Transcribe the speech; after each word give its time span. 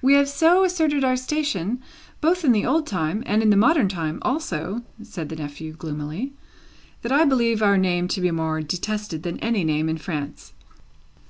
"We 0.00 0.14
have 0.14 0.30
so 0.30 0.64
asserted 0.64 1.04
our 1.04 1.14
station, 1.14 1.82
both 2.22 2.42
in 2.42 2.52
the 2.52 2.64
old 2.64 2.86
time 2.86 3.22
and 3.26 3.42
in 3.42 3.50
the 3.50 3.56
modern 3.58 3.86
time 3.86 4.18
also," 4.22 4.82
said 5.02 5.28
the 5.28 5.36
nephew, 5.36 5.74
gloomily, 5.74 6.32
"that 7.02 7.12
I 7.12 7.26
believe 7.26 7.60
our 7.62 7.76
name 7.76 8.08
to 8.16 8.22
be 8.22 8.30
more 8.30 8.62
detested 8.62 9.24
than 9.24 9.38
any 9.40 9.62
name 9.62 9.90
in 9.90 9.98
France." 9.98 10.54